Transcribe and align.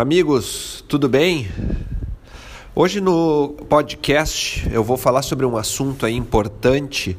Amigos, 0.00 0.82
tudo 0.88 1.10
bem? 1.10 1.46
Hoje 2.74 3.02
no 3.02 3.50
podcast 3.68 4.66
eu 4.72 4.82
vou 4.82 4.96
falar 4.96 5.20
sobre 5.20 5.44
um 5.44 5.58
assunto 5.58 6.06
aí 6.06 6.16
importante 6.16 7.18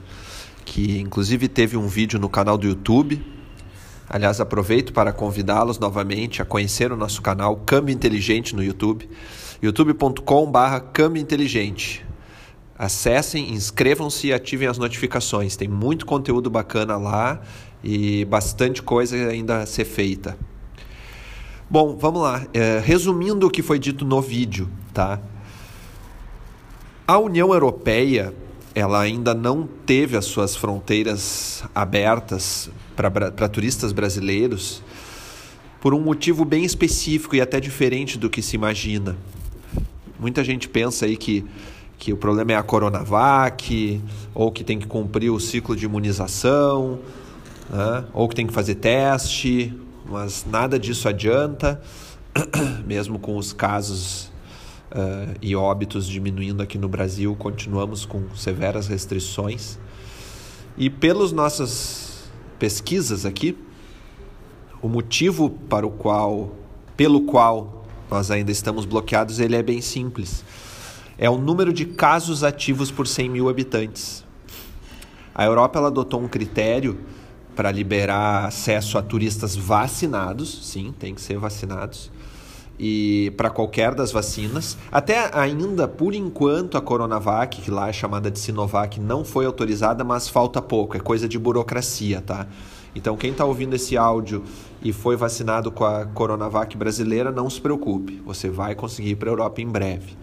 que 0.65 0.99
inclusive 0.99 1.47
teve 1.47 1.77
um 1.77 1.87
vídeo 1.87 2.17
no 2.19 2.27
canal 2.27 2.57
do 2.57 2.65
YouTube. 2.65 3.23
Aliás, 4.09 4.41
aproveito 4.41 4.93
para 4.93 5.13
convidá-los 5.13 5.77
novamente 5.77 6.41
a 6.41 6.45
conhecer 6.45 6.91
o 6.91 6.97
nosso 6.97 7.21
canal 7.21 7.55
Câmbio 7.55 7.93
Inteligente 7.93 8.55
no 8.55 8.63
YouTube, 8.63 9.07
youtube.com/barra 9.61 10.79
Câmbio 10.79 11.21
Inteligente. 11.21 12.03
Acessem, 12.75 13.53
inscrevam-se 13.53 14.29
e 14.29 14.33
ativem 14.33 14.67
as 14.67 14.79
notificações. 14.79 15.55
Tem 15.55 15.67
muito 15.67 16.03
conteúdo 16.03 16.49
bacana 16.49 16.97
lá 16.97 17.41
e 17.83 18.25
bastante 18.25 18.81
coisa 18.81 19.15
ainda 19.15 19.59
a 19.59 19.67
ser 19.67 19.85
feita. 19.85 20.35
Bom, 21.71 21.95
vamos 21.95 22.21
lá. 22.21 22.45
É, 22.53 22.81
resumindo 22.83 23.47
o 23.47 23.49
que 23.49 23.61
foi 23.61 23.79
dito 23.79 24.03
no 24.03 24.21
vídeo, 24.21 24.67
tá? 24.93 25.21
A 27.07 27.17
União 27.17 27.53
Europeia 27.53 28.33
ela 28.75 28.99
ainda 28.99 29.33
não 29.33 29.65
teve 29.85 30.17
as 30.17 30.25
suas 30.25 30.53
fronteiras 30.53 31.63
abertas 31.73 32.69
para 32.93 33.47
turistas 33.47 33.93
brasileiros 33.93 34.83
por 35.79 35.93
um 35.93 36.01
motivo 36.01 36.43
bem 36.43 36.65
específico 36.65 37.37
e 37.37 37.41
até 37.41 37.57
diferente 37.57 38.17
do 38.17 38.29
que 38.29 38.41
se 38.41 38.57
imagina. 38.57 39.15
Muita 40.19 40.43
gente 40.43 40.67
pensa 40.67 41.05
aí 41.05 41.15
que, 41.15 41.45
que 41.97 42.11
o 42.11 42.17
problema 42.17 42.51
é 42.51 42.55
a 42.55 42.63
Coronavac, 42.63 44.01
ou 44.35 44.51
que 44.51 44.65
tem 44.65 44.77
que 44.77 44.87
cumprir 44.87 45.29
o 45.29 45.39
ciclo 45.39 45.73
de 45.73 45.85
imunização, 45.85 46.99
né? 47.69 48.03
ou 48.13 48.27
que 48.27 48.35
tem 48.35 48.45
que 48.45 48.51
fazer 48.51 48.75
teste, 48.75 49.73
mas 50.05 50.45
nada 50.49 50.79
disso 50.79 51.07
adianta, 51.07 51.81
mesmo 52.85 53.19
com 53.19 53.37
os 53.37 53.53
casos 53.53 54.31
uh, 54.91 55.35
e 55.41 55.55
óbitos 55.55 56.07
diminuindo 56.07 56.61
aqui 56.61 56.77
no 56.77 56.87
Brasil, 56.87 57.35
continuamos 57.35 58.05
com 58.05 58.23
severas 58.35 58.87
restrições. 58.87 59.77
E 60.77 60.89
pelas 60.89 61.31
nossas 61.31 62.29
pesquisas 62.57 63.25
aqui, 63.25 63.57
o 64.81 64.87
motivo 64.87 65.49
para 65.49 65.85
o 65.85 65.91
qual, 65.91 66.55
pelo 66.95 67.21
qual 67.21 67.85
nós 68.09 68.31
ainda 68.31 68.51
estamos 68.51 68.85
bloqueados, 68.85 69.39
ele 69.39 69.55
é 69.55 69.63
bem 69.63 69.81
simples. 69.81 70.43
É 71.17 71.29
o 71.29 71.37
número 71.37 71.71
de 71.71 71.85
casos 71.85 72.43
ativos 72.43 72.89
por 72.89 73.07
100 73.07 73.29
mil 73.29 73.49
habitantes. 73.49 74.25
A 75.33 75.45
Europa 75.45 75.79
ela 75.79 75.87
adotou 75.87 76.21
um 76.21 76.27
critério 76.27 76.99
para 77.55 77.71
liberar 77.71 78.45
acesso 78.45 78.97
a 78.97 79.01
turistas 79.01 79.55
vacinados, 79.55 80.67
sim, 80.67 80.93
tem 80.97 81.13
que 81.13 81.21
ser 81.21 81.37
vacinados, 81.37 82.11
e 82.79 83.31
para 83.37 83.49
qualquer 83.49 83.93
das 83.93 84.11
vacinas. 84.11 84.77
Até 84.91 85.29
ainda, 85.37 85.87
por 85.87 86.15
enquanto, 86.15 86.77
a 86.77 86.81
Coronavac, 86.81 87.61
que 87.61 87.69
lá 87.69 87.89
é 87.89 87.93
chamada 87.93 88.31
de 88.31 88.39
Sinovac, 88.39 88.99
não 88.99 89.23
foi 89.23 89.45
autorizada, 89.45 90.03
mas 90.03 90.27
falta 90.27 90.61
pouco, 90.61 90.97
é 90.97 90.99
coisa 90.99 91.27
de 91.27 91.37
burocracia, 91.37 92.21
tá? 92.21 92.47
Então, 92.95 93.15
quem 93.15 93.31
está 93.31 93.45
ouvindo 93.45 93.75
esse 93.75 93.95
áudio 93.95 94.43
e 94.81 94.91
foi 94.91 95.15
vacinado 95.15 95.71
com 95.71 95.85
a 95.85 96.05
Coronavac 96.05 96.75
brasileira, 96.75 97.31
não 97.31 97.49
se 97.49 97.61
preocupe, 97.61 98.21
você 98.25 98.49
vai 98.49 98.75
conseguir 98.75 99.11
ir 99.11 99.15
para 99.15 99.29
a 99.29 99.31
Europa 99.31 99.61
em 99.61 99.67
breve. 99.67 100.17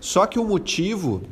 Só 0.00 0.26
que 0.26 0.38
o 0.38 0.44
motivo 0.44 1.22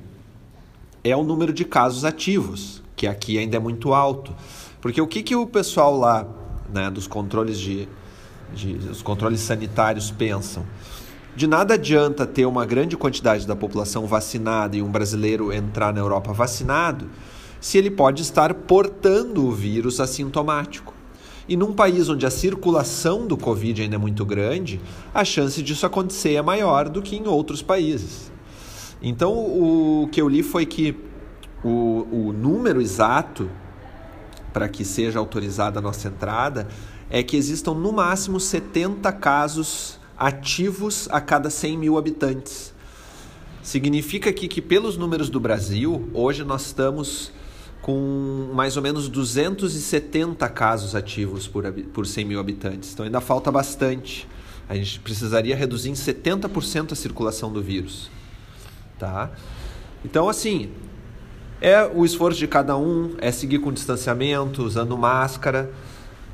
é 1.04 1.14
o 1.14 1.22
número 1.22 1.52
de 1.52 1.64
casos 1.64 2.04
ativos, 2.04 2.82
que 2.96 3.06
aqui 3.06 3.38
ainda 3.38 3.56
é 3.56 3.60
muito 3.60 3.92
alto. 3.92 4.34
Porque 4.80 5.00
o 5.00 5.06
que, 5.06 5.22
que 5.22 5.34
o 5.34 5.46
pessoal 5.46 5.96
lá, 5.96 6.26
né, 6.72 6.90
dos 6.90 7.06
controles 7.06 7.58
de, 7.58 7.88
de 8.54 8.76
os 8.90 9.02
controles 9.02 9.40
sanitários 9.40 10.10
pensam? 10.10 10.64
De 11.36 11.46
nada 11.46 11.74
adianta 11.74 12.26
ter 12.26 12.46
uma 12.46 12.64
grande 12.64 12.96
quantidade 12.96 13.46
da 13.46 13.56
população 13.56 14.06
vacinada 14.06 14.76
e 14.76 14.82
um 14.82 14.90
brasileiro 14.90 15.52
entrar 15.52 15.92
na 15.92 16.00
Europa 16.00 16.32
vacinado, 16.32 17.10
se 17.60 17.76
ele 17.76 17.90
pode 17.90 18.22
estar 18.22 18.54
portando 18.54 19.44
o 19.44 19.50
vírus 19.50 19.98
assintomático. 19.98 20.94
E 21.48 21.56
num 21.56 21.72
país 21.72 22.08
onde 22.08 22.24
a 22.24 22.30
circulação 22.30 23.26
do 23.26 23.36
Covid 23.36 23.82
ainda 23.82 23.96
é 23.96 23.98
muito 23.98 24.24
grande, 24.24 24.80
a 25.12 25.24
chance 25.24 25.62
disso 25.62 25.84
acontecer 25.84 26.34
é 26.34 26.42
maior 26.42 26.88
do 26.88 27.02
que 27.02 27.16
em 27.16 27.26
outros 27.26 27.62
países. 27.62 28.30
Então, 29.02 29.32
o 29.32 30.08
que 30.12 30.22
eu 30.22 30.28
li 30.28 30.42
foi 30.42 30.64
que 30.64 30.96
o, 31.64 32.06
o 32.10 32.32
número 32.32 32.80
exato 32.80 33.50
para 34.52 34.68
que 34.68 34.84
seja 34.84 35.18
autorizada 35.18 35.78
a 35.78 35.82
nossa 35.82 36.08
entrada 36.08 36.68
é 37.10 37.22
que 37.22 37.36
existam 37.36 37.74
no 37.74 37.92
máximo 37.92 38.38
70 38.38 39.10
casos 39.12 39.98
ativos 40.16 41.08
a 41.10 41.20
cada 41.20 41.50
100 41.50 41.78
mil 41.78 41.98
habitantes. 41.98 42.72
Significa 43.62 44.30
aqui 44.30 44.46
que, 44.46 44.60
pelos 44.60 44.96
números 44.96 45.30
do 45.30 45.40
Brasil, 45.40 46.08
hoje 46.12 46.44
nós 46.44 46.66
estamos 46.66 47.32
com 47.80 48.50
mais 48.54 48.76
ou 48.76 48.82
menos 48.82 49.08
270 49.08 50.48
casos 50.50 50.94
ativos 50.94 51.46
por, 51.46 51.70
por 51.72 52.06
100 52.06 52.24
mil 52.24 52.40
habitantes. 52.40 52.92
Então 52.92 53.04
ainda 53.04 53.20
falta 53.20 53.50
bastante. 53.50 54.28
A 54.68 54.74
gente 54.74 55.00
precisaria 55.00 55.54
reduzir 55.56 55.90
em 55.90 55.94
70% 55.94 56.92
a 56.92 56.94
circulação 56.94 57.52
do 57.52 57.62
vírus. 57.62 58.10
Tá? 58.98 59.30
Então, 60.04 60.28
assim, 60.28 60.70
é 61.64 61.82
o 61.82 62.04
esforço 62.04 62.38
de 62.38 62.46
cada 62.46 62.76
um, 62.76 63.14
é 63.16 63.32
seguir 63.32 63.58
com 63.58 63.72
distanciamento, 63.72 64.62
usando 64.62 64.98
máscara. 64.98 65.70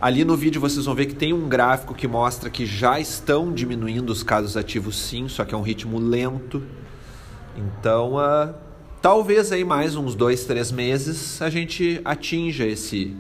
Ali 0.01 0.25
no 0.25 0.37
vídeo 0.37 0.61
vocês 0.61 0.85
vão 0.85 0.93
ver 0.93 1.07
que 1.07 1.15
tem 1.15 1.33
um 1.33 1.49
gráfico 1.49 1.95
que 1.95 2.09
mostra 2.09 2.51
que 2.51 2.67
já 2.67 2.99
estão 2.99 3.53
diminuindo 3.53 4.11
os 4.11 4.25
casos 4.25 4.57
ativos 4.57 4.99
sim, 4.99 5.29
só 5.29 5.45
que 5.45 5.55
é 5.55 5.57
um 5.57 5.63
ritmo 5.63 6.01
lento. 6.01 6.61
Então, 7.57 8.17
uh, 8.17 8.53
talvez 9.01 9.53
aí 9.53 9.63
mais 9.63 9.95
uns 9.95 10.17
dois, 10.17 10.45
três 10.47 10.73
meses 10.73 11.41
a 11.41 11.49
gente 11.49 12.01
atinja 12.05 12.67
esse 12.67 13.17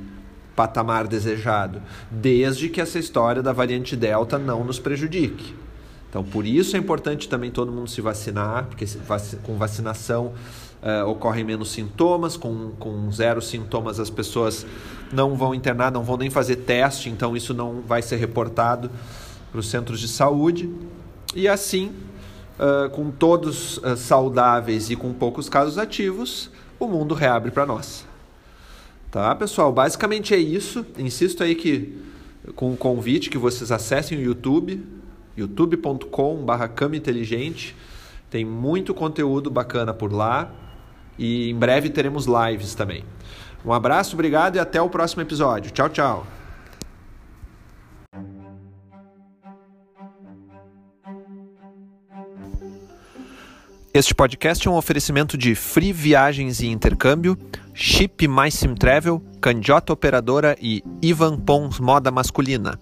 patamar 0.56 1.06
desejado, 1.06 1.80
desde 2.10 2.68
que 2.68 2.80
essa 2.80 2.98
história 2.98 3.40
da 3.40 3.52
variante 3.52 3.94
Delta 3.94 4.36
não 4.36 4.64
nos 4.64 4.80
prejudique. 4.80 5.54
Então, 6.10 6.24
por 6.24 6.44
isso 6.44 6.76
é 6.76 6.78
importante 6.78 7.28
também 7.28 7.52
todo 7.52 7.70
mundo 7.70 7.88
se 7.88 8.00
vacinar, 8.00 8.66
porque 8.66 8.84
com 9.44 9.56
vacinação 9.56 10.32
uh, 10.82 11.08
ocorrem 11.08 11.44
menos 11.44 11.70
sintomas, 11.70 12.36
com, 12.36 12.72
com 12.80 13.10
zero 13.12 13.40
sintomas 13.40 14.00
as 14.00 14.10
pessoas 14.10 14.66
não 15.12 15.36
vão 15.36 15.54
internar, 15.54 15.92
não 15.92 16.02
vão 16.02 16.16
nem 16.16 16.28
fazer 16.28 16.56
teste, 16.56 17.08
então 17.08 17.36
isso 17.36 17.54
não 17.54 17.80
vai 17.80 18.02
ser 18.02 18.16
reportado 18.16 18.90
para 19.52 19.60
os 19.60 19.68
centros 19.68 20.00
de 20.00 20.08
saúde. 20.08 20.68
E 21.32 21.46
assim, 21.46 21.92
uh, 22.58 22.90
com 22.90 23.12
todos 23.12 23.78
uh, 23.78 23.96
saudáveis 23.96 24.90
e 24.90 24.96
com 24.96 25.12
poucos 25.12 25.48
casos 25.48 25.78
ativos, 25.78 26.50
o 26.80 26.88
mundo 26.88 27.14
reabre 27.14 27.52
para 27.52 27.64
nós. 27.64 28.04
Tá, 29.12 29.32
pessoal? 29.36 29.72
Basicamente 29.72 30.34
é 30.34 30.38
isso. 30.38 30.84
Insisto 30.98 31.44
aí 31.44 31.54
que 31.54 31.96
com 32.56 32.72
o 32.72 32.76
convite 32.76 33.30
que 33.30 33.38
vocês 33.38 33.70
acessem 33.70 34.18
o 34.18 34.20
YouTube 34.20 34.84
youtube.com/cama 35.36 36.96
inteligente. 36.96 37.76
Tem 38.30 38.44
muito 38.44 38.94
conteúdo 38.94 39.50
bacana 39.50 39.92
por 39.92 40.12
lá 40.12 40.50
e 41.18 41.50
em 41.50 41.54
breve 41.54 41.90
teremos 41.90 42.26
lives 42.26 42.74
também. 42.74 43.04
Um 43.64 43.72
abraço, 43.72 44.14
obrigado 44.14 44.56
e 44.56 44.58
até 44.58 44.80
o 44.80 44.88
próximo 44.88 45.22
episódio. 45.22 45.70
Tchau, 45.70 45.88
tchau. 45.88 46.26
Este 53.92 54.14
podcast 54.14 54.66
é 54.68 54.70
um 54.70 54.76
oferecimento 54.76 55.36
de 55.36 55.56
Free 55.56 55.92
Viagens 55.92 56.60
e 56.60 56.68
Intercâmbio, 56.68 57.36
Chip 57.74 58.28
Mais 58.28 58.54
Sim 58.54 58.74
Travel, 58.74 59.20
Candiota 59.40 59.92
Operadora 59.92 60.56
e 60.62 60.80
Ivan 61.02 61.36
Pons 61.36 61.80
Moda 61.80 62.08
Masculina. 62.08 62.78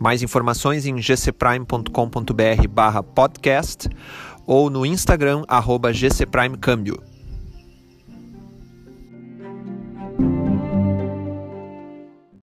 Mais 0.00 0.22
informações 0.22 0.86
em 0.86 0.94
gcprime.com.br 0.94 2.68
barra 2.70 3.02
podcast 3.02 3.86
ou 4.46 4.70
no 4.70 4.86
Instagram 4.86 5.44
arroba 5.46 5.92
gcprimecâmbio. 5.92 7.09